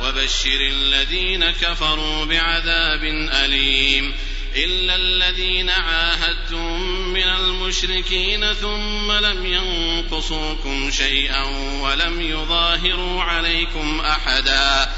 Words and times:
وبشر 0.00 0.60
الذين 0.60 1.50
كفروا 1.50 2.24
بعذاب 2.24 3.04
أليم 3.44 4.14
إلا 4.56 4.94
الذين 4.96 5.70
عاهدتم 5.70 6.80
من 6.90 7.22
المشركين 7.28 8.52
ثم 8.54 9.12
لم 9.12 9.46
ينقصوكم 9.46 10.90
شيئا 10.90 11.42
ولم 11.80 12.20
يظاهروا 12.20 13.22
عليكم 13.22 14.00
أحدا 14.00 14.88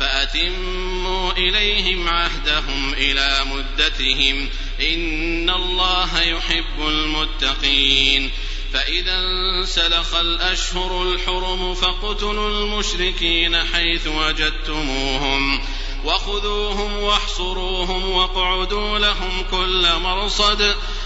فأتموا 0.00 1.32
إليهم 1.32 2.08
عهدهم 2.08 2.92
إلى 2.92 3.44
مدتهم. 3.44 4.48
إن 4.94 5.50
الله 5.50 6.20
يحب 6.22 6.88
المتقين. 6.88 8.30
فإذا 8.72 9.18
انسلخ 9.18 10.14
الأشهر 10.14 11.02
الحرم 11.02 11.74
فاقتلوا 11.74 12.50
المشركين 12.50 13.64
حيث 13.64 14.06
وجدتموهم. 14.06 15.60
وخذوهم 16.04 16.96
واحصروهم 16.96 18.10
واقعدوا 18.10 18.98
لهم 18.98 19.44
كل 19.50 19.88
مرصد. 20.02 20.74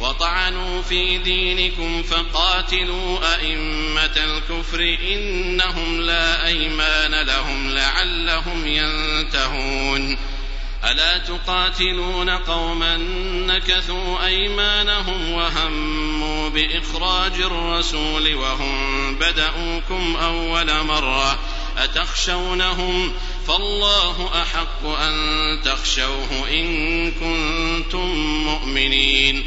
وطعنوا 0.00 0.82
في 0.82 1.18
دينكم 1.18 2.02
فقاتلوا 2.02 3.34
أئمة 3.34 4.16
الكفر 4.16 4.98
إنهم 5.12 6.00
لا 6.00 6.46
أيمان 6.46 7.26
لهم 7.26 7.70
لعلهم 7.70 8.66
ينتهون. 8.66 10.18
ألا 10.84 11.18
تقاتلون 11.18 12.30
قوما 12.30 12.96
نكثوا 13.46 14.26
أيمانهم 14.26 15.30
وهموا 15.32 16.48
بإخراج 16.48 17.32
الرسول 17.40 18.34
وهم 18.34 19.14
بدأوكم 19.14 20.16
أول 20.16 20.84
مرة 20.84 21.38
أتخشونهم 21.78 23.12
فالله 23.46 24.42
أحق 24.42 24.86
أن 24.86 25.14
تخشوه 25.64 26.48
إن 26.50 27.10
كنتم 27.10 28.08
مؤمنين. 28.44 29.46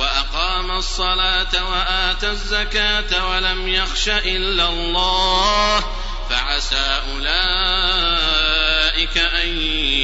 وأقام 0.00 0.70
الصلاة 0.70 1.70
وآتى 1.70 2.30
الزكاة 2.30 3.28
ولم 3.28 3.68
يخش 3.68 4.08
إلا 4.08 4.68
الله 4.68 5.84
فعسى 6.30 7.02
أولئك 7.12 8.38
أن 9.18 9.48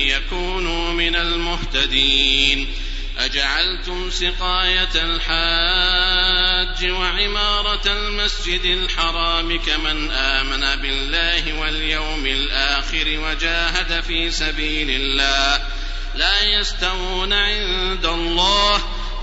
يكونوا 0.09 0.93
من 0.93 1.17
المهتدين. 1.17 2.75
أجعلتم 3.19 4.11
سقاية 4.11 4.95
الحاج 4.95 6.91
وعمارة 6.91 7.87
المسجد 7.87 8.65
الحرام 8.65 9.59
كمن 9.59 10.11
آمن 10.11 10.83
بالله 10.83 11.59
واليوم 11.61 12.27
الآخر 12.27 13.21
وجاهد 13.21 14.01
في 14.01 14.31
سبيل 14.31 14.91
الله. 14.91 15.67
لا 16.15 16.43
يستوون 16.43 17.33
عند 17.33 18.07
الله 18.07 18.96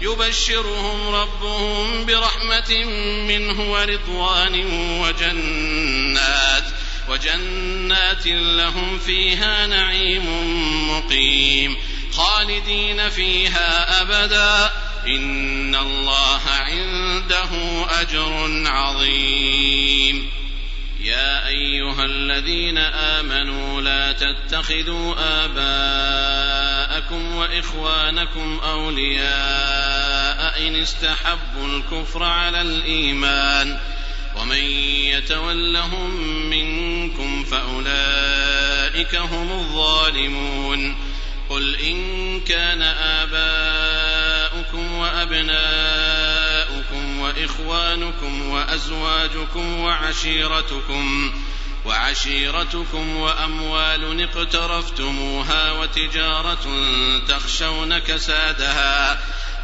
يبشرهم 0.00 1.14
ربهم 1.14 2.06
برحمة 2.06 2.84
منه 3.28 3.72
ورضوان 3.72 4.64
وجنات 5.00 6.64
وجنات 7.08 8.26
لهم 8.26 8.98
فيها 8.98 9.66
نعيم 9.66 10.26
مقيم 10.90 11.76
خالدين 12.12 13.10
فيها 13.10 14.02
أبدا. 14.02 14.70
إن 15.06 15.74
الله 15.74 16.40
عنده 16.48 17.50
أجر 18.00 18.62
عظيم. 18.66 20.30
يا 21.00 21.48
أيها 21.48 22.04
الذين 22.04 22.78
آمنوا 22.78 23.80
لا 23.80 24.12
تتخذوا 24.12 25.14
آباءكم 25.44 27.36
وإخوانكم 27.36 28.60
أولياء 28.64 29.75
إن 30.58 30.76
استحبوا 30.76 31.66
الكفر 31.66 32.22
على 32.22 32.60
الإيمان 32.60 33.78
ومن 34.36 34.56
يتولهم 34.56 36.10
منكم 36.50 37.44
فأولئك 37.44 39.16
هم 39.16 39.52
الظالمون 39.52 40.96
قل 41.50 41.76
إن 41.76 42.40
كان 42.40 42.82
آباؤكم 43.22 44.92
وأبناؤكم 44.92 46.16
وإخوانكم 47.20 48.48
وأزواجكم 48.48 49.80
وعشيرتكم 49.80 51.32
وعشيرتكم 51.86 53.16
وأموال 53.16 54.22
اقترفتموها 54.22 55.72
وتجارة 55.72 56.66
تخشون 57.28 57.98
كسادها 57.98 59.18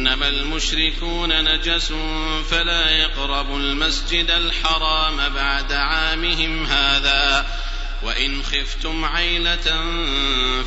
انما 0.00 0.28
المشركون 0.28 1.44
نجس 1.44 1.92
فلا 2.50 2.90
يقربوا 2.90 3.58
المسجد 3.58 4.30
الحرام 4.30 5.28
بعد 5.34 5.72
عامهم 5.72 6.66
هذا. 6.66 7.46
وإن 8.02 8.42
خفتم 8.42 9.04
عيلة 9.04 9.84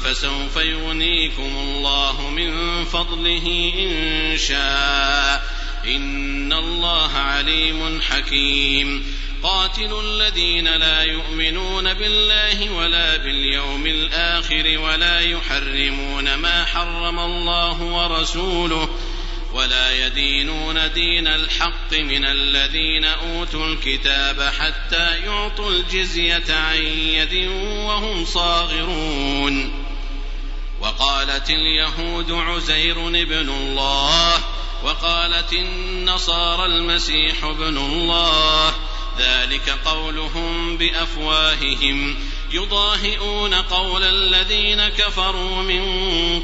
فسوف 0.04 0.58
يغنيكم 0.58 1.58
الله 1.58 2.30
من 2.30 2.86
فضله 2.86 3.74
إن 3.80 4.38
شاء. 4.38 5.44
إن 5.86 6.54
الله 6.54 7.12
عليم 7.12 8.02
حكيم. 8.02 9.14
قاتلوا 9.44 10.02
الذين 10.02 10.68
لا 10.68 11.02
يؤمنون 11.02 11.94
بالله 11.94 12.70
ولا 12.70 13.18
باليوم 13.18 13.88
الآخر 13.88 14.80
ولا 14.80 15.20
يحرمون 15.20 16.36
ما 16.36 16.66
حرم 16.66 17.20
الله 17.20 17.82
ورسوله 17.82 18.90
ولا 19.54 20.06
يدينون 20.06 20.92
دين 20.92 21.28
الحق 21.28 21.94
من 21.94 22.26
الذين 22.26 23.06
أوتوا 23.06 23.68
الكتاب 23.68 24.42
حتى 24.42 25.08
يعطوا 25.26 25.70
الجزية 25.70 26.44
عن 26.50 26.78
يد 26.78 27.48
وهم 27.88 28.26
صاغرون 28.26 29.86
وقالت 30.82 31.50
اليهود 31.50 32.32
عزير 32.32 33.08
ابن 33.08 33.50
الله 33.50 34.34
وقالت 34.84 35.54
النصارى 35.54 36.66
المسيح 36.66 37.44
ابن 37.44 37.78
الله 37.78 38.74
ذلك 39.20 39.70
قولهم 39.86 40.78
بافواههم 40.78 42.16
يضاهئون 42.54 43.54
قول 43.54 44.04
الذين 44.04 44.90
كفروا 44.90 45.62
من 45.62 45.84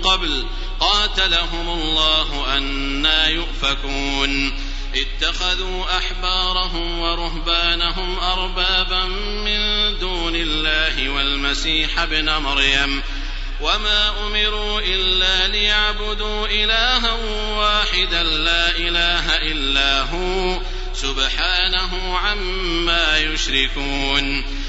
قبل 0.01 0.45
قاتلهم 0.79 1.69
الله 1.69 2.57
أنا 2.57 3.27
يؤفكون 3.27 4.53
اتخذوا 4.95 5.97
أحبارهم 5.97 6.99
ورهبانهم 6.99 8.19
أربابا 8.19 9.03
من 9.45 9.59
دون 9.99 10.35
الله 10.35 11.09
والمسيح 11.09 11.99
ابن 11.99 12.29
مريم 12.31 13.01
وما 13.61 14.27
أمروا 14.27 14.81
إلا 14.81 15.47
ليعبدوا 15.47 16.47
إلها 16.47 17.13
واحدا 17.57 18.23
لا 18.23 18.77
إله 18.77 19.37
إلا 19.37 20.01
هو 20.01 20.59
سبحانه 20.93 22.17
عما 22.17 23.17
يشركون 23.17 24.58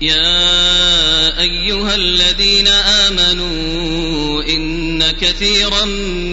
يا 0.00 1.40
أيها 1.40 1.94
الذين 1.94 2.68
آمنوا 2.68 4.42
إن 4.42 5.10
كثيرا 5.10 5.84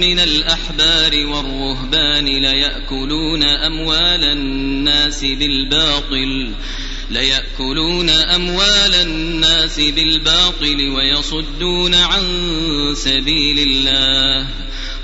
من 0.01 0.19
الأحبار 0.19 1.25
والرهبان 1.25 2.25
ليأكلون 2.25 3.43
أموال 3.43 4.23
الناس 4.23 5.21
بالباطل 5.25 6.51
ليأكلون 7.11 8.09
أموال 8.09 8.93
الناس 8.95 9.79
بالباطل 9.79 10.89
ويصدون 10.89 11.95
عن 11.95 12.23
سبيل 12.97 13.59
الله. 13.59 14.47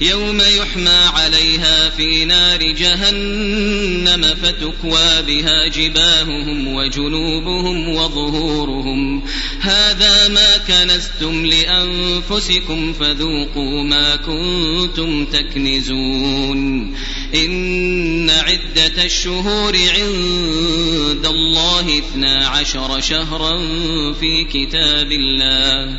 يوم 0.00 0.40
يحمى 0.40 0.98
عليها 1.14 1.90
في 1.90 2.24
نار 2.24 2.62
جهنم 2.72 4.34
فتكوى 4.42 5.22
بها 5.26 5.68
جباههم 5.68 6.74
وجنوبهم 6.74 7.88
وظهورهم. 7.88 9.22
هذا 9.60 10.28
ما 10.28 10.56
كنزتم 10.56 11.46
لأنفسكم 11.46 12.92
فذوقوا 12.92 13.84
ما 13.84 14.16
كنتم 14.16 15.26
تكنزون. 15.26 16.94
إن 17.34 18.30
عدة 18.30 19.04
الشهور 19.04 19.76
عند 19.76 21.26
الله 21.26 21.98
اثنا 21.98 22.48
عشر 22.48 23.00
شهرا 23.00 23.58
في 24.12 24.44
كتاب 24.44 25.12
الله. 25.12 25.98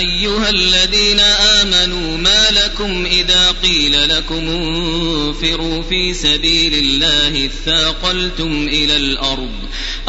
أيها 0.00 0.50
الذين 0.50 1.20
آمنوا 1.20 2.16
ما 2.16 2.50
لكم 2.50 3.06
إذا 3.06 3.50
قيل 3.62 4.08
لكم 4.08 4.48
انفروا 4.48 5.82
في 5.82 6.14
سبيل 6.14 6.74
الله 6.74 7.46
اثاقلتم 7.46 8.68
إلى 8.68 8.96
الأرض 8.96 9.68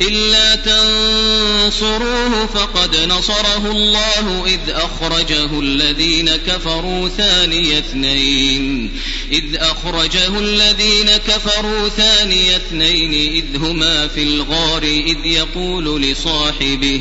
إلا 0.00 0.54
تنصروه 0.54 2.46
فقد 2.46 2.96
نصره 2.96 3.70
الله 3.70 4.44
إذ 4.46 4.70
أخرجه 4.70 5.60
الذين 5.60 6.30
كفروا 6.36 7.08
ثاني 7.08 7.78
اثنين. 7.78 8.92
إذ 9.32 9.56
أخرجه 9.56 10.38
الذين 10.38 11.10
كفروا 11.28 11.88
ثاني 11.88 12.56
اثنين. 12.56 13.12
إذ 13.32 13.64
هما 13.64 14.08
في 14.08 14.22
الغار. 14.22 14.82
إذ 14.82 15.26
يقول 15.26 16.02
لصاحبه 16.02 17.00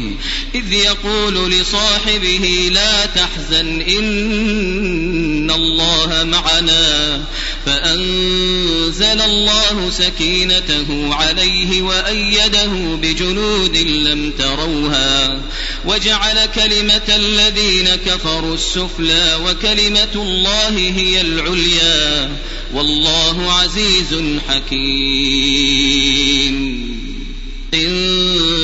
إذ 0.55 0.73
يقول 0.73 1.51
لصاحبه 1.51 2.69
لا 2.73 3.05
تحزن 3.05 3.81
إن 3.81 5.51
الله 5.51 6.23
معنا. 6.23 7.21
فأنزل 7.65 9.21
الله 9.21 9.91
سكينته 9.91 11.15
عليه 11.15 11.81
وأيده 11.81 12.80
بجنود 12.81 13.77
لم 13.77 14.31
تروها 14.31 15.41
وجعل 15.85 16.45
كلمة 16.45 17.15
الذين 17.15 17.89
كفروا 18.05 18.55
السفلى 18.55 19.39
وكلمة 19.45 20.13
الله 20.15 20.77
هي 20.77 21.21
العليا 21.21 22.29
والله 22.73 23.51
عزيز 23.53 24.15
حكيم 24.49 25.81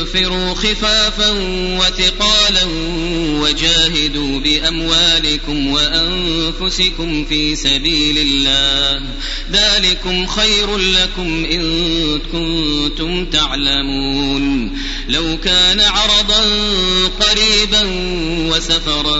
انفروا 0.08 0.54
خفافا 0.54 1.30
وثقالا 1.80 2.64
وجاهدوا 3.42 4.40
بأموالكم 4.40 5.68
وأنفسكم 5.68 7.26
في 7.26 7.56
سبيل 7.56 8.18
الله. 8.18 9.02
ذلكم 9.52 10.28
خير 10.28 10.78
لكم 10.78 11.46
إن 11.52 12.20
كنتم 12.32 13.26
تعلمون. 13.26 14.78
لو 15.10 15.38
كان 15.44 15.80
عرضا 15.82 16.44
قريبا 17.20 17.84
وسفرا 18.52 19.18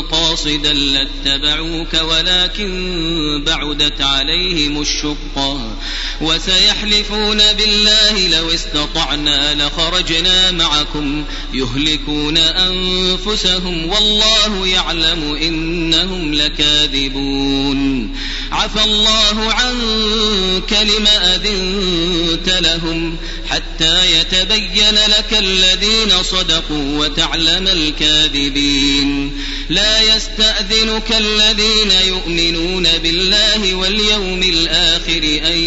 قاصدا 0.00 0.72
لاتبعوك 0.72 1.94
ولكن 1.94 3.42
بعدت 3.46 4.00
عليهم 4.00 4.80
الشقة. 4.80 5.76
وسيحلفون 6.20 7.38
بالله 7.52 8.28
لو 8.28 8.50
استطعنا 8.50 9.54
لخرجنا 10.00 10.50
معكم 10.50 11.24
يهلكون 11.54 12.38
أنفسهم 12.38 13.88
والله 13.88 14.66
يعلم 14.66 15.38
إنهم 15.42 16.34
لكاذبون. 16.34 18.10
عفى 18.52 18.84
الله 18.84 19.52
عنك 19.52 20.72
لم 20.72 21.06
أذنت 21.06 22.48
لهم 22.48 23.16
حتى 23.48 24.20
يتبين 24.20 24.94
لك 24.94 25.38
الذين 25.38 26.22
صدقوا 26.22 26.98
وتعلم 26.98 27.66
الكاذبين. 27.66 29.32
لا 29.68 30.16
يستأذنك 30.16 31.12
الذين 31.12 31.90
يؤمنون 32.08 32.88
بالله 33.02 33.74
واليوم 33.74 34.42
الآخر 34.42 35.40
أن 35.46 35.58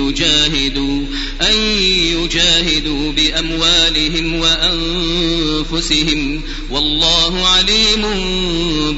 يجاهدوا. 0.00 1.00
أن 1.40 1.54
يجاهدوا 1.88 3.12
بأموالهم 3.12 4.34
وأنفسهم 4.34 6.42
والله 6.70 7.46
عليم 7.46 8.02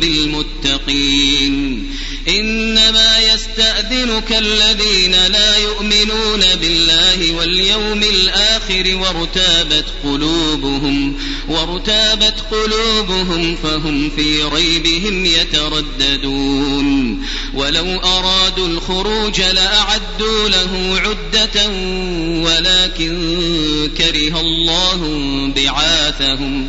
بالمتقين. 0.00 1.84
إنما 2.28 3.18
يستأذنك 3.18 4.32
الذين 4.32 5.26
لا 5.26 5.56
يؤمنون 5.56 6.44
بالله 6.60 7.32
واليوم 7.32 8.02
الآخر 8.02 8.96
وارتابت 8.96 9.84
قلوبهم 10.04 11.16
وارتابت 11.48 12.34
قلوبهم 12.50 13.56
فهم 13.56 14.10
في 14.10 14.42
ريبهم 14.42 15.24
يترددون. 15.24 17.18
ولو 17.54 18.00
أرادوا 18.00 18.66
الخروج 18.68 19.40
لأعدوا 19.40 20.48
له 20.48 21.00
عدة 21.04 21.68
ولكن 22.44 23.18
كره 23.98 24.40
الله 24.40 25.00
بعاثهم. 25.56 26.68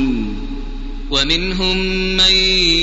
ومنهم 1.11 1.77
من 2.17 2.31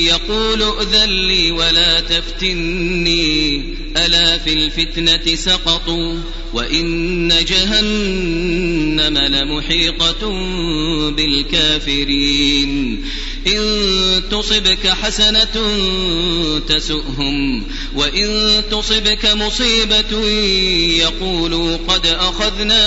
يقول 0.06 0.62
ائذن 0.62 1.08
لي 1.08 1.50
ولا 1.50 2.00
تفتني 2.00 3.64
ألا 3.96 4.38
في 4.38 4.52
الفتنة 4.52 5.34
سقطوا 5.34 6.14
وإن 6.54 7.28
جهنم 7.48 9.18
لمحيطة 9.18 10.30
بالكافرين. 11.10 13.04
إن 13.46 14.22
تصبك 14.30 14.88
حسنة 14.88 15.56
تسؤهم 16.68 17.64
وإن 17.94 18.62
تصبك 18.70 19.26
مصيبة 19.26 20.18
يقولوا 20.98 21.76
قد 21.88 22.06
أخذنا 22.06 22.78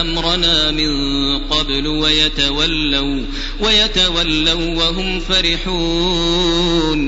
أمرنا 0.00 0.70
من 0.70 0.90
قبل 1.38 1.86
ويتولوا 1.86 3.22
ويتولوا 3.60 4.74
وهم 4.74 5.20
فرحون. 5.20 7.00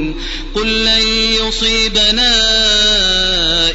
قل 0.55 0.85
لن 0.85 1.03
يصيبنا 1.47 2.33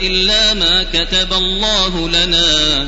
إلا 0.02 0.54
ما 0.54 0.84
كتب 0.84 1.34
الله 1.34 2.10
لنا 2.10 2.88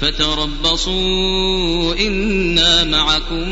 فتربصوا 0.00 1.94
إنا 2.06 2.84
معكم 2.84 3.44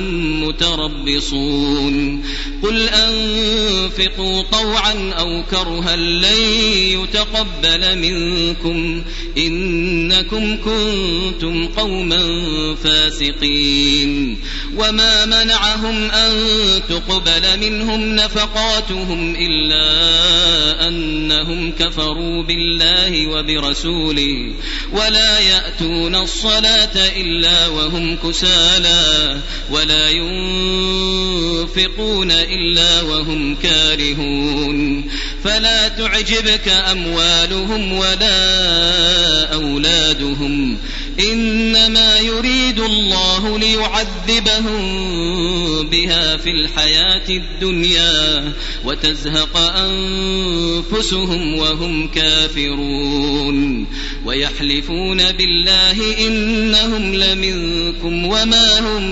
متربصون 0.44 2.22
قل 2.62 2.88
أنفقوا 2.88 4.42
طوعا 4.42 5.12
أو 5.18 5.42
كرها 5.50 5.96
لن 5.96 6.42
يتقبل 7.02 7.98
منكم 7.98 9.02
إنكم 9.38 10.56
كنتم 10.56 11.68
قوما 11.68 12.24
فاسقين 12.84 14.38
وما 14.76 15.26
منعهم 15.26 16.10
أن 16.10 16.32
تقبل 16.88 17.60
منهم 17.60 18.14
نفقاتهم 18.14 19.36
إلا 19.38 19.88
أنهم 20.88 21.72
كفروا 21.72 22.42
بالله 22.42 23.26
وبرسوله 23.26 24.54
ولا 24.92 25.38
يأتون 25.38 26.14
الصلاة 26.14 26.96
إلا 27.16 27.66
وهم 27.66 28.16
كسالى 28.16 29.40
ولا 29.70 30.10
ينفقون 31.68 31.68
إلا 32.50 33.02
وهم 33.02 33.56
كارهون. 33.56 35.08
فلا 35.44 35.88
تعجبك 35.88 36.68
أموالهم 36.68 37.92
ولا 37.92 39.54
أولادهم. 39.54 40.78
إنما 41.20 42.18
يريد 42.18 42.80
الله 42.80 43.58
ليعذبهم 43.58 44.78
بها 45.88 46.36
في 46.36 46.50
الحياة 46.50 47.28
الدنيا 47.28 48.52
وتزهق 48.84 49.56
أنفسهم 49.56 51.58
وهم 51.58 52.08
كافرون 52.08 53.86
ويحلفون 54.24 55.32
بالله 55.32 56.26
إنهم 56.26 57.14
لمنكم 57.14 58.24
وما 58.24 58.80
هم 58.80 59.02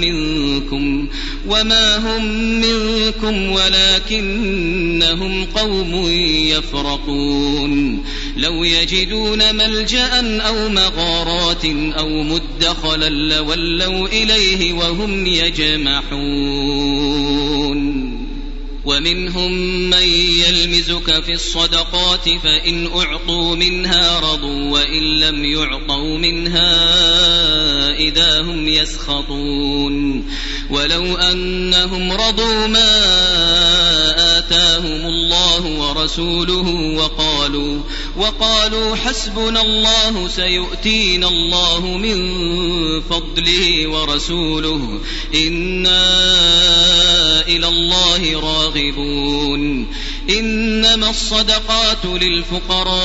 منكم 0.00 1.08
وما 1.46 1.96
هم 1.96 2.24
منكم 2.60 3.52
ولكنهم 3.52 5.44
قوم 5.44 6.08
يفرقون 6.48 8.04
لو 8.36 8.64
يجدون 8.64 9.56
ملجأ 9.56 10.40
أو 10.40 10.68
مغارات 10.68 11.55
أو 11.98 12.22
مدخلا 12.22 13.08
لولوا 13.08 14.08
إليه 14.08 14.72
وهم 14.72 15.26
يجمحون 15.26 16.86
ومنهم 18.86 19.52
من 19.90 20.08
يلمزك 20.46 21.24
في 21.24 21.32
الصدقات 21.32 22.28
فإن 22.28 22.86
أعطوا 22.86 23.56
منها 23.56 24.20
رضوا 24.20 24.70
وإن 24.70 25.02
لم 25.02 25.44
يعطوا 25.44 26.18
منها 26.18 26.76
إذا 27.98 28.40
هم 28.40 28.68
يسخطون 28.68 30.26
ولو 30.70 31.16
أنهم 31.16 32.12
رضوا 32.12 32.66
ما 32.66 32.86
آتاهم 34.76 35.06
الله 35.06 35.80
ورسوله 35.80 36.96
وقالوا 36.96 37.80
وقالوا 38.16 38.96
حسبنا 38.96 39.62
الله 39.62 40.28
سيؤتينا 40.28 41.28
الله 41.28 41.80
من 41.80 42.16
فضله 43.00 43.86
ورسوله 43.86 45.00
إنا 45.34 46.06
إلى 47.48 47.68
الله 47.68 48.40
راغبون 48.40 49.86
إنما 50.30 51.10
الصدقات 51.10 52.04
للفقراء 52.04 52.96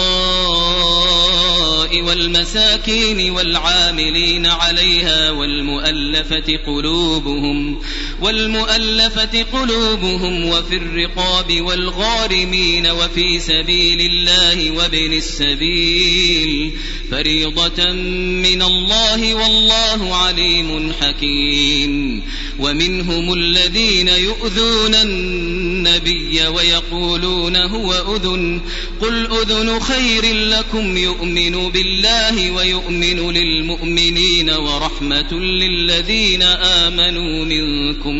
والمساكين 2.01 3.31
والعاملين 3.31 4.45
عليها 4.45 5.31
والمؤلفة 5.31 6.57
قلوبهم 6.67 7.81
والمؤلفة 8.21 9.43
قلوبهم 9.43 10.45
وفي 10.45 10.75
الرقاب 10.75 11.61
والغارمين 11.61 12.87
وفي 12.87 13.39
سبيل 13.39 14.01
الله 14.01 14.71
وابن 14.71 15.13
السبيل. 15.13 16.71
فريضة 17.11 17.91
من 17.91 18.61
الله 18.61 19.35
والله 19.35 20.15
عليم 20.15 20.93
حكيم. 21.01 22.23
ومنهم 22.59 23.33
الذين 23.33 24.07
يؤذون 24.07 24.95
النبي 24.95 26.47
ويقولون 26.47 27.55
هو 27.55 28.15
أذن. 28.15 28.61
قل 29.01 29.27
أذن 29.31 29.79
خير 29.79 30.35
لكم 30.35 30.97
يؤمن 30.97 31.69
بالله 31.69 32.51
ويؤمن 32.51 33.31
للمؤمنين 33.33 34.49
ورحمة 34.49 35.33
للذين 35.33 36.41
آمنوا 36.43 37.45
منكم. 37.45 38.10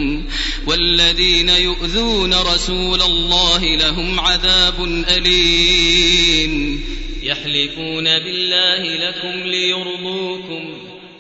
والذين 0.68 1.50
يؤذون 1.50 2.34
رسول 2.34 3.02
الله 3.02 3.76
لهم 3.76 4.20
عذاب 4.20 5.04
أليم. 5.18 6.84
يحلفون 7.24 8.04
بالله 8.04 9.10
لكم 9.10 9.50
ليرضوكم 9.50 10.74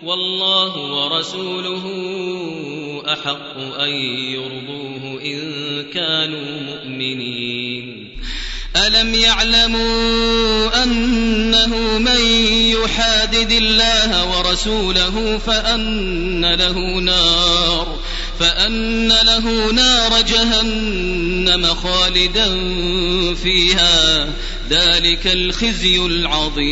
والله 0.03 0.77
ورسوله 0.77 1.83
أحق 3.13 3.57
أن 3.57 3.89
يرضوه 4.33 5.21
إن 5.25 5.39
كانوا 5.93 6.61
مؤمنين. 6.61 8.17
ألم 8.75 9.13
يعلموا 9.13 10.83
أنه 10.83 11.97
من 11.97 12.21
يحادد 12.71 13.51
الله 13.51 14.37
ورسوله 14.37 15.37
فأن 15.37 16.45
له 16.45 16.99
نار 16.99 17.99
فأن 18.41 19.07
له 19.07 19.71
نار 19.71 20.21
جهنم 20.21 21.65
خالدا 21.65 22.49
فيها 23.35 24.29
ذلك 24.69 25.27
الخزي 25.27 26.05
العظيم. 26.05 26.71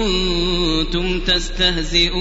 كنتم 0.00 1.20
تستهزئون. 1.20 2.14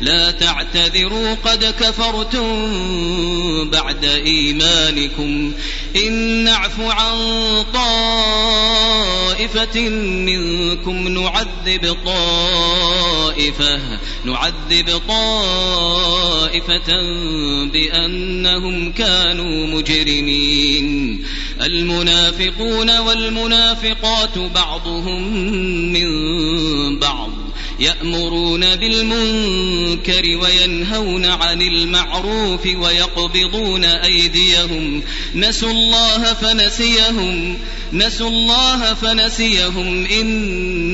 لا 0.00 0.30
تعتذروا 0.30 1.34
قد 1.34 1.64
كفرتم 1.64 2.70
بعد 3.70 4.04
إيمانكم. 4.04 5.52
إن 5.96 6.44
نعف 6.44 6.80
عن 6.80 7.16
طائفة 7.74 8.78
منكم 10.00 11.08
نعذب 11.08 11.96
طائفة. 12.06 13.80
نعذب 14.24 15.00
طائفة 15.08 16.92
بأنهم 17.72 18.92
كانوا 18.92 19.66
مجرمين. 19.66 21.24
المنافقون 21.62 22.98
والمنافقات 22.98 24.38
بعضهم 24.38 25.32
من 25.92 26.08
بعض 26.98 27.30
يأمرون 27.80 28.76
بالمنكر 28.76 30.22
وينهون 30.42 31.24
عن 31.24 31.62
المعروف 31.62 32.66
ويقبضون 32.66 33.84
أيديهم. 33.84 35.02
نسوا 35.34 35.70
الله 35.70 36.34
فنسيهم. 36.34 37.58
نسوا 37.92 38.28
الله 38.28 38.94
فنسيهم. 38.94 40.06
إن 40.20 40.93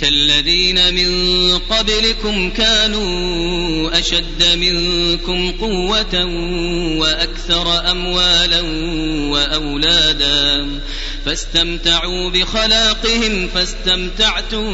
كالذين 0.00 0.94
من 0.94 1.58
قبلكم 1.58 2.50
كانوا 2.50 3.98
أشد 3.98 4.56
منكم 4.56 5.52
قوة 5.52 6.24
وأكثر 6.98 7.90
أموالا 7.90 8.60
وأولادا 9.30 10.66
فاستمتعوا 11.24 12.30
بخلاقهم 12.30 13.48
فاستمتعتم 13.48 14.66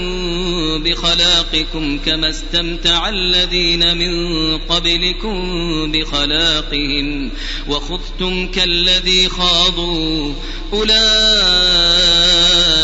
بخلاقكم 0.82 1.98
كما 1.98 2.30
استمتع 2.30 3.08
الذين 3.08 3.96
من 3.98 4.58
قبلكم 4.58 5.92
بخلاقهم 5.92 7.30
وخذتم 7.68 8.50
كالذي 8.50 9.28
خاضوا 9.28 10.34
أولئك 10.72 12.51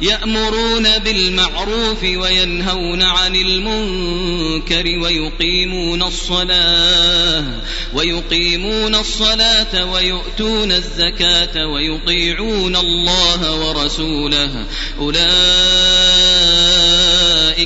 يأمرون 0.00 0.98
بالمعروف 0.98 2.02
وينهون 2.02 3.02
عن 3.02 3.36
المنكر 3.36 4.84
ويقيمون 4.98 6.02
الصلاة 6.02 7.44
ويقيمون 7.94 8.94
الصلاة 8.94 9.84
ويؤتون 9.92 10.72
الزكاة 10.72 11.66
ويطيعون 11.66 12.76
الله 12.76 13.54
ورسوله 13.54 14.66
أولئك 14.98 15.99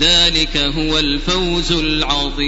ذلك 0.00 0.56
هو 0.56 0.98
الفوز 0.98 1.72
العظيم. 1.72 2.42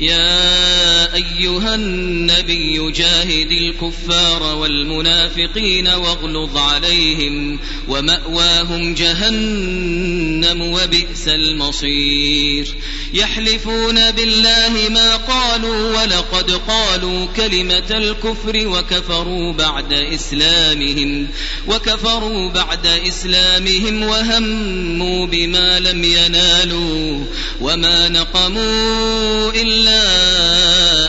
يا 0.00 1.05
أيها 1.16 1.74
النبي 1.74 2.90
جاهد 2.90 3.50
الكفار 3.50 4.42
والمنافقين 4.42 5.88
واغلظ 5.88 6.56
عليهم 6.56 7.58
ومأواهم 7.88 8.94
جهنم 8.94 10.60
وبئس 10.60 11.28
المصير. 11.28 12.66
يحلفون 13.14 14.10
بالله 14.10 14.88
ما 14.90 15.16
قالوا 15.16 16.02
ولقد 16.02 16.50
قالوا 16.50 17.26
كلمة 17.36 17.90
الكفر 17.90 18.68
وكفروا 18.68 19.52
بعد 19.52 19.92
إسلامهم 19.92 21.26
وكفروا 21.68 22.50
بعد 22.50 22.86
إسلامهم 22.86 24.02
وهموا 24.02 25.26
بما 25.26 25.80
لم 25.80 26.04
ينالوا 26.04 27.24
وما 27.60 28.08
نقموا 28.08 29.50
إلا 29.50 31.05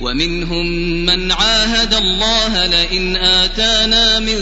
ومنهم 0.00 0.66
من 1.06 1.32
عاهد 1.32 1.94
الله 1.94 2.66
لئن 2.66 3.16
آتانا 3.16 4.20
من 4.20 4.40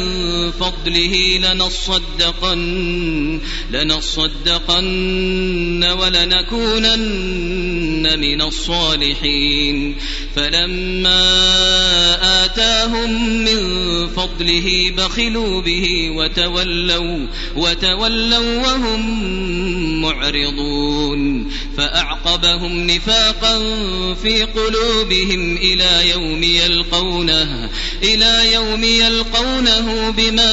فضله 0.51 1.39
لنصدقن 1.39 3.41
لنصدقن 3.71 5.85
ولنكونن 5.85 7.39
من 8.19 8.43
الصالحين. 8.43 9.97
فلما 10.37 11.25
آتاهم 12.45 13.45
من 13.45 13.59
فضله 14.09 14.93
بخلوا 14.97 15.61
به 15.61 16.11
وتولوا 16.11 17.27
وتولوا 17.57 18.63
وهم 18.63 19.03
معرضون. 20.03 21.51
فأعقبهم 21.77 22.87
نفاقا 22.87 23.59
في 24.15 24.43
قلوبهم 24.43 25.42
إلى 25.57 26.11
يوم 26.11 26.43
يلقونه 26.43 27.71
إلى 28.03 28.53
يوم 28.53 28.85
يلقونه 28.85 30.11
بما 30.11 30.53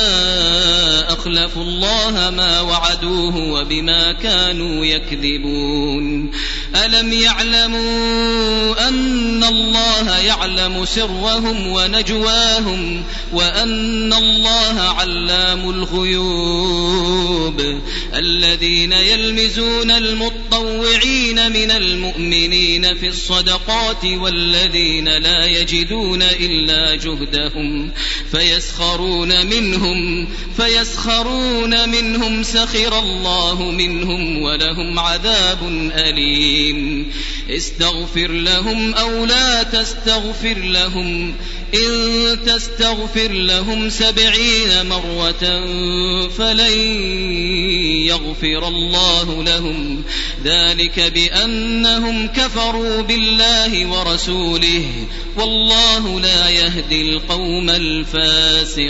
أخلفوا 1.13 1.63
الله 1.63 2.30
ما 2.30 2.62
وعدوه 2.62 3.36
وبما 3.38 4.12
كانوا 4.12 4.86
يكذبون. 4.86 6.32
ألم 6.75 7.13
يعلموا 7.13 8.88
أن 8.88 9.43
الله 9.43 10.17
يعلم 10.17 10.86
سرهم 10.86 11.67
ونجواهم 11.67 13.04
وأن 13.34 14.13
الله 14.13 14.80
علام 14.82 15.69
الغيوب. 15.69 17.62
الذين 18.15 18.93
يلمزون 18.93 19.91
المطوعين 20.60 21.52
من 21.52 21.72
المؤمنين 21.72 22.95
في 22.95 23.08
الصدقات 23.08 24.06
والذين 24.06 25.10
لا 25.10 25.45
يجدون 25.45 26.22
إلا 26.22 26.95
جهدهم 26.95 27.91
فيسخرون 28.32 29.45
منهم 29.45 30.28
فيسخرون 30.58 31.89
منهم 31.89 32.43
سخر 32.43 33.00
الله 33.00 33.72
منهم 33.72 34.41
ولهم 34.41 35.00
عذاب 35.00 35.89
أليم. 35.95 37.12
استغفر 37.50 38.32
لهم 38.32 38.93
أو 38.93 39.26
لا 39.26 39.63
تستغفر 39.63 40.58
لهم 40.58 41.36
إن 41.74 42.38
تستغفر 42.45 43.32
لهم 43.32 43.89
سبعين 43.89 44.86
مرة 44.89 45.65
فلن 46.28 46.80
يغفر 48.06 48.67
الله 48.67 49.43
لهم. 49.43 50.04
ذلك 50.50 51.00
بأنهم 51.00 52.28
كفروا 52.28 53.02
بالله 53.02 53.86
ورسوله 53.86 54.86
والله 55.38 56.20
لا 56.20 56.50
يهدي 56.50 57.02
القوم 57.02 57.70
الفاسقين. 57.70 58.90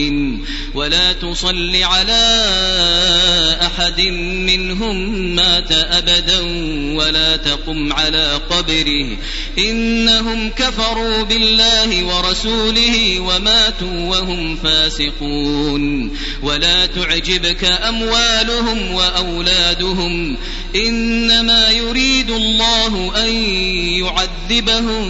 ولا 0.73 1.13
تصل 1.13 1.75
على 1.75 2.47
أحد 3.61 4.01
منهم 4.47 4.95
مات 5.35 5.71
أبدا 5.71 6.39
ولا 6.95 7.35
تقم 7.35 7.93
على 7.93 8.39
قبره. 8.49 9.17
إنهم 9.59 10.49
كفروا 10.49 11.23
بالله 11.23 12.03
ورسوله 12.03 13.19
وماتوا 13.19 14.09
وهم 14.09 14.55
فاسقون. 14.55 16.17
ولا 16.43 16.85
تعجبك 16.85 17.63
أموالهم 17.63 18.91
وأولادهم. 18.91 20.37
إنما 20.75 21.69
يريد 21.69 22.29
الله 22.29 23.11
أن 23.23 23.29
يعذبهم 24.03 25.01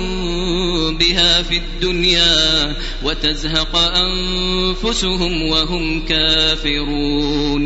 بها 0.97 1.43
في 1.43 1.57
الدنيا 1.57 2.75
وتزهق 3.03 3.75
أنفسهم 3.75 4.80
وهم 5.51 6.05
كافرون. 6.05 7.65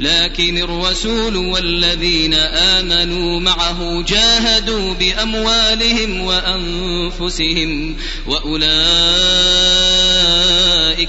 لكن 0.00 0.58
الرسول 0.58 1.36
والذين 1.36 2.34
آمنوا 2.34 3.40
معه 3.40 4.02
جاهدوا 4.02 4.94
بأموالهم 4.94 6.20
وأنفسهم 6.20 7.96
وأولئك 8.26 8.70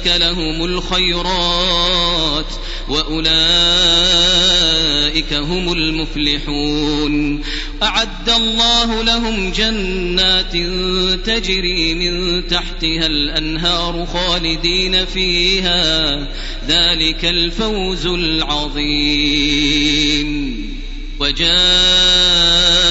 لهم 0.08 0.66
الخيرات 0.66 2.46
وأولئك 2.92 3.34
هم 5.34 5.74
المفلحون. 5.74 7.44
أعد 7.84 8.30
الله 8.30 9.04
لهم 9.04 9.52
جنات 9.52 10.52
تجري 11.26 11.94
من 11.94 12.48
تحتها 12.48 13.06
الأنهار 13.06 14.06
خالدين 14.06 15.06
فيها. 15.06 16.20
ذلك 16.68 17.26
الفوز 17.26 18.06
العظيم. 18.06 19.42
وجاء 21.20 21.52
جاء 21.52 22.91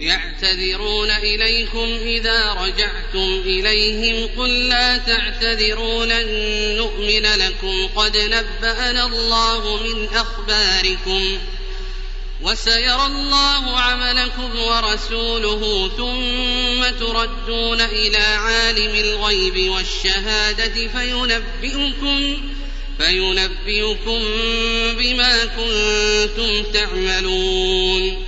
يعتذرون 0.00 1.10
إليكم 1.10 1.98
إذا 2.02 2.52
رجعتم 2.52 3.42
إليهم 3.44 4.28
قل 4.38 4.68
لا 4.68 4.98
تعتذروا 4.98 6.04
لن 6.04 6.28
نؤمن 6.76 7.22
لكم 7.22 7.88
قد 7.96 8.16
نبأنا 8.16 9.06
الله 9.06 9.82
من 9.82 10.08
أخباركم 10.14 11.38
وسيرى 12.42 13.06
الله 13.06 13.78
عملكم 13.78 14.58
ورسوله 14.58 15.90
ثم 15.96 16.98
تردون 16.98 17.80
إلى 17.80 18.18
عالم 18.18 18.94
الغيب 18.94 19.70
والشهادة 19.70 20.88
فينبئكم 20.88 22.42
فينبئكم 22.98 24.20
بما 24.98 25.44
كنتم 25.44 26.62
تعملون 26.72 28.27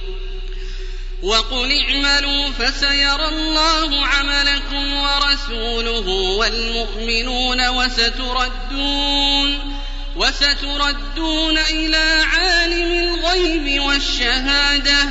وقل 1.23 1.71
اعملوا 1.71 2.49
فسيرى 2.49 3.27
الله 3.27 4.05
عملكم 4.05 4.93
ورسوله 4.93 6.07
والمؤمنون 6.09 7.67
وستردون 7.67 9.59
وستردون 10.15 11.57
إلى 11.57 12.23
عالم 12.33 13.09
الغيب 13.09 13.81
والشهادة 13.81 15.09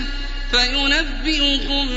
فينبئكم 0.50 1.88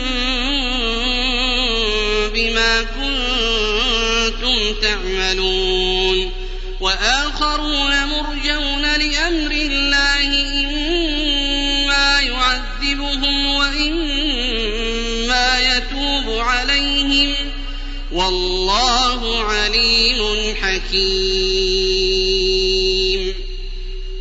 بما 2.33 2.83
كنتم 2.83 4.73
تعملون 4.81 6.31
وآخرون 6.79 8.05
مرجون 8.05 8.81
لأمر 8.81 9.51
الله 9.51 10.29
إما 10.65 12.19
يعذبهم 12.19 13.42
والله 18.23 19.43
عليم 19.43 20.55
حكيم. 20.55 22.03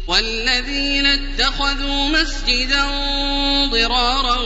والذين 0.09 1.07
اتخذوا 1.07 2.09
مسجدا 2.09 2.85
ضرارا 3.71 4.39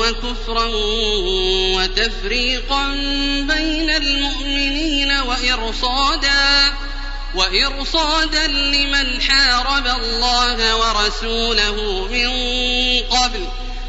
وكفرا 0.00 0.70
وتفريقا 1.76 2.88
بين 3.40 3.90
المؤمنين 3.90 5.12
وإرصادا 5.12 6.74
وإرصادا 7.34 8.46
لمن 8.46 9.22
حارب 9.22 9.86
الله 9.86 10.76
ورسوله 10.76 12.08
من 12.12 12.30
قبل 13.00 13.46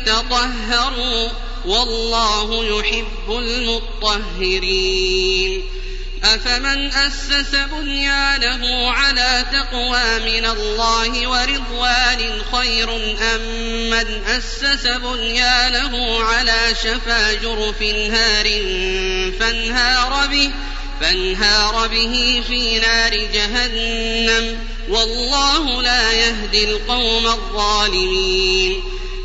يتطهروا 0.00 1.28
والله 1.66 2.64
يحب 2.64 3.28
المطهرين 4.38 5.00
أفمن 6.24 6.92
أسس 6.92 7.54
بنيانه 7.54 8.90
على 8.90 9.44
تقوى 9.52 10.18
من 10.18 10.44
الله 10.46 11.28
ورضوان 11.28 12.42
خير 12.52 12.96
أم 13.34 13.40
من 13.90 14.24
أسس 14.26 14.86
بنيانه 14.86 16.22
على 16.22 16.74
شفا 16.82 17.32
جرف 17.32 17.82
هار 17.82 18.46
فانهار 19.40 20.26
به 20.26 20.50
فانهار 21.00 21.88
به 21.88 22.42
في 22.48 22.78
نار 22.78 23.14
جهنم 23.14 24.58
والله 24.88 25.82
لا 25.82 26.12
يهدي 26.12 26.64
القوم 26.64 27.26
الظالمين 27.26 28.89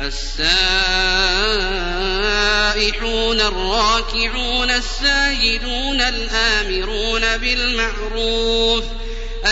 السائحون 0.00 0.60
الراكعون 3.40 4.70
الساجدون 4.70 6.00
الآمرون 6.00 7.36
بالمعروف. 7.36 8.84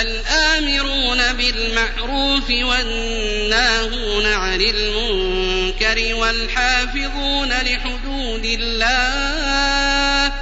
الآمرون 0.01 1.33
بالمعروف 1.33 2.51
والناهون 2.51 4.27
عن 4.27 4.61
المنكر 4.61 6.15
والحافظون 6.15 7.49
لحدود 7.49 8.45
الله 8.45 10.33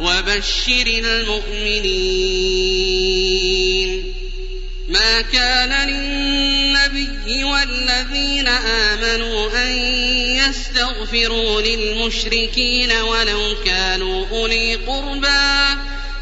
وبشر 0.00 0.86
المؤمنين. 0.86 2.46
ما 4.88 5.20
كان 5.20 5.88
للنبي 5.88 7.44
والذين 7.44 8.48
آمنوا 8.48 9.66
أن 9.66 9.72
يستغفروا 10.36 11.60
للمشركين 11.60 12.92
ولو 12.92 13.54
كانوا 13.64 14.26
أولي 14.30 14.74
قربى 14.74 15.65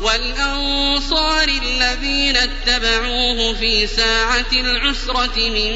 والأنصار 0.00 1.48
الذين 1.48 2.36
اتبعوه 2.36 3.54
في 3.54 3.86
ساعة 3.86 4.52
العسرة 4.52 5.36
من 5.36 5.72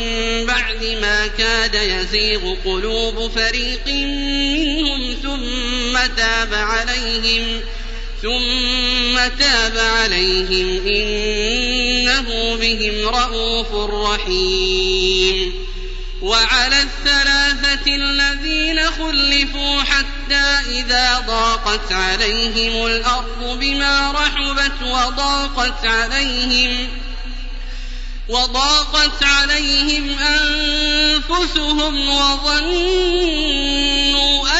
بعد 0.47 0.85
ما 1.01 1.27
كاد 1.27 1.75
يزيغ 1.75 2.55
قلوب 2.65 3.31
فريق 3.31 3.89
منهم 3.89 5.15
ثم 5.23 6.15
تاب 6.17 6.55
عليهم 6.55 7.61
ثم 8.23 9.29
تاب 9.39 9.79
عليهم 9.79 10.87
إنه 10.87 12.57
بهم 12.57 13.09
رءوف 13.09 13.75
رحيم 13.75 15.53
وعلى 16.23 16.83
الثلاثة 16.83 17.95
الذين 17.95 18.81
خلفوا 18.91 19.83
حتى 19.83 20.18
إذا 20.33 21.25
ضاقت 21.27 21.93
عليهم 21.93 22.87
الأرض 22.87 23.59
بما 23.61 24.13
رحبت 24.13 24.83
وضاقت 24.83 25.87
عليهم 25.87 26.89
وضاقت 28.29 29.23
عليهم 29.23 30.19
أنفسهم 30.19 32.09
وظنوا 32.09 33.19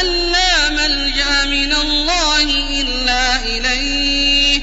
أن 0.01 0.07
لا 0.33 0.71
ملجأ 0.71 1.45
من 1.45 1.73
الله 1.73 2.43
إلا 2.81 3.45
إليه 3.45 4.61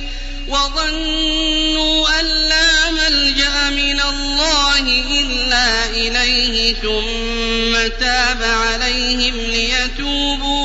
وظنوا 0.47 2.19
أن 2.19 2.25
لا 2.25 2.91
ملجأ 2.91 3.69
من 3.69 4.01
الله 4.01 4.79
إلا 5.11 5.85
إليه 5.85 6.73
ثم 6.73 7.87
تاب 7.99 8.43
عليهم 8.43 9.35
ليتوبوا 9.35 10.64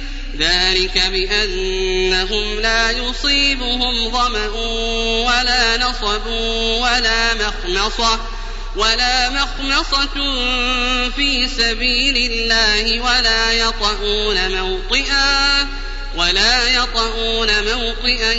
ذلك 0.41 0.97
بأنهم 1.11 2.59
لا 2.59 2.91
يصيبهم 2.91 4.09
ظمأ 4.11 4.47
ولا 5.25 5.77
نصب 5.77 6.27
ولا 6.81 7.33
مخمصة 7.33 8.19
ولا 8.75 9.29
مخمصة 9.29 10.15
في 11.15 11.47
سبيل 11.47 12.31
الله 12.31 13.01
ولا 13.01 13.53
يطؤون 13.53 14.57
موطئا 14.57 15.67
ولا 16.15 16.67
يطؤون 16.67 17.47
موطئا 17.73 18.33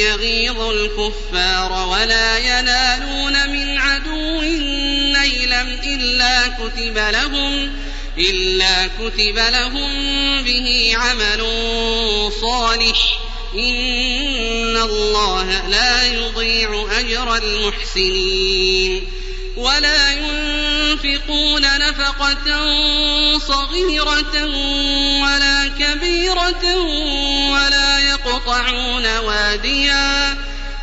يغيظ 0.00 0.60
الكفار 0.60 1.88
ولا 1.88 2.38
ينالون 2.38 3.50
من 3.50 3.78
عدو 3.78 4.40
نيلا 5.12 5.62
إلا 5.62 6.48
كتب 6.48 6.98
لهم 6.98 7.72
إلا 8.20 8.86
كتب 8.86 9.38
لهم 9.38 9.90
به 10.42 10.92
عمل 10.96 11.46
صالح 12.40 13.18
إن 13.54 14.76
الله 14.76 15.68
لا 15.68 16.02
يضيع 16.02 16.86
أجر 16.98 17.36
المحسنين 17.36 19.08
ولا 19.56 20.12
ينفقون 20.12 21.62
نفقة 21.62 22.68
صغيرة 23.38 24.44
ولا 25.22 25.68
كبيرة 25.78 26.76
ولا 27.50 27.98
يقطعون 27.98 29.18
واديا 29.18 30.36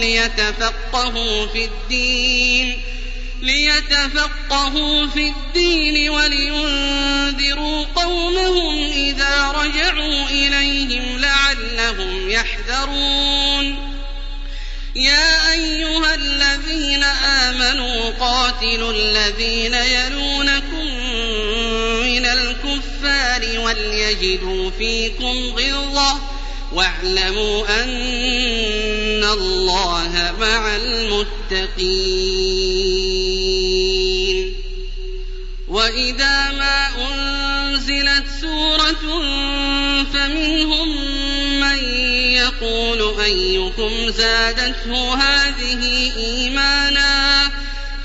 ليتفقهوا 0.00 1.46
في 1.46 1.64
الدين 1.64 2.82
ليتفقهوا 3.42 5.06
في 5.06 5.28
الدين 5.28 6.10
ولينذروا 6.10 7.84
قومهم 7.84 8.90
إذا 8.92 9.50
رجعوا 9.50 10.24
إليهم 10.30 11.18
لعلهم 11.18 12.30
يحذرون. 12.30 13.92
يا 14.94 15.52
أيها 15.52 16.14
الذين 16.14 17.04
آمنوا 17.04 18.10
قاتلوا 18.20 18.92
الذين 18.92 19.74
يلونكم 19.74 20.86
من 22.02 22.26
الكفار 22.26 23.60
وليجدوا 23.60 24.70
فيكم 24.70 25.54
غلظة 25.56 26.20
واعلموا 26.72 27.82
أن 27.82 27.88
الله 29.24 30.34
مع 30.40 30.76
المتقين 30.76 32.22
وإذا 35.68 36.50
ما 36.50 36.88
أنزلت 37.08 38.24
سورة 38.40 39.22
فمنهم 40.12 40.88
من 41.60 41.84
يقول 42.34 43.20
أيكم 43.20 44.10
زادته 44.10 45.14
هذه 45.14 46.12
إيمانا 46.16 47.50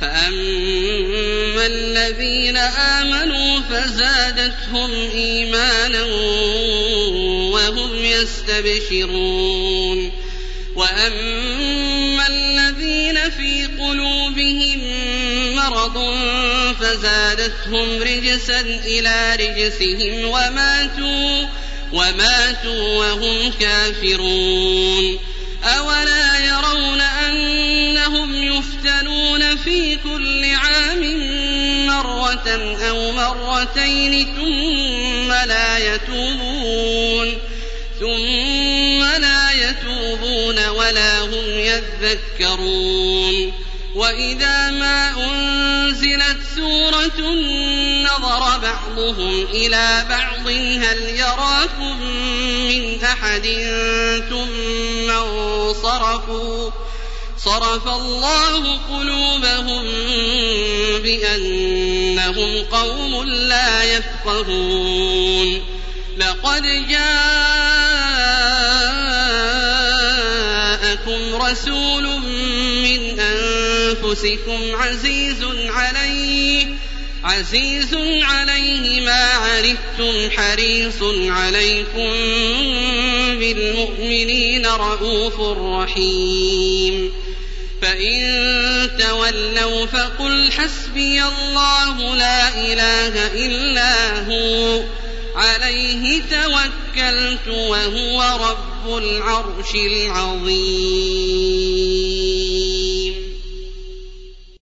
فأما 0.02 1.66
الذين 1.66 2.58
آمنوا 2.58 3.60
فزادتهم 3.60 4.92
إيمانا 4.92 6.04
وهم 7.54 7.96
يستبشرون 8.06 9.78
وأما 10.88 12.28
الذين 12.28 13.30
في 13.30 13.66
قلوبهم 13.66 14.80
مرض 15.56 15.98
فزادتهم 16.80 18.02
رجسا 18.02 18.62
إلى 18.86 19.36
رجسهم 19.36 20.26
وماتوا 20.26 21.48
وماتوا 21.94 22.98
وهم 22.98 23.52
كافرون 23.52 25.20
أولا 25.64 26.46
يرون 26.46 27.02
أنهم 27.02 28.36
يفتنون 28.36 29.58
في 29.58 29.96
كل 29.96 30.46
عام 30.46 31.02
مرة 31.88 32.78
أو 32.90 33.12
مرتين 33.12 34.28
ثم 34.36 35.32
لا 35.32 35.96
يتوبون 35.96 37.38
ثم 38.00 38.67
ولا 40.88 41.20
هم 41.20 41.46
يذكرون 41.60 43.54
وإذا 43.96 44.72
ما 44.72 45.10
أنزلت 45.18 46.38
سورة 46.56 47.32
نظر 48.04 48.58
بعضهم 48.58 49.48
إلى 49.54 50.06
بعض 50.10 50.48
هل 50.48 51.00
يراكم 51.16 52.02
من 52.68 53.04
أحد 53.04 53.48
ثم 54.30 55.10
انصرفوا 55.10 56.72
صرف 57.38 57.88
الله 57.88 58.78
قلوبهم 58.78 59.84
بأنهم 61.04 62.66
قوم 62.72 63.24
لا 63.24 63.84
يفقهون 63.84 65.62
لقد 66.18 66.64
جاءكم 66.90 67.97
أنفسكم 74.08 74.76
عزيز 74.76 75.44
عليه 75.70 76.66
عزيز 77.24 77.96
عليه 78.22 79.02
ما 79.02 79.24
عنتم 79.24 80.32
حريص 80.32 81.04
عليكم 81.30 82.12
بالمؤمنين 83.40 84.66
رءوف 84.66 85.40
رحيم. 85.60 87.12
فإن 87.82 88.90
تولوا 89.00 89.86
فقل 89.86 90.52
حسبي 90.52 91.24
الله 91.24 92.16
لا 92.16 92.50
إله 92.50 93.28
إلا 93.46 94.20
هو 94.28 94.84
عليه 95.36 96.22
توكلت 96.22 97.48
وهو 97.48 98.22
رب 98.50 98.98
العرش 98.98 99.76
العظيم. 99.76 101.28